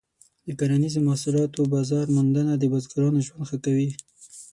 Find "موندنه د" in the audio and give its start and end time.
2.15-2.63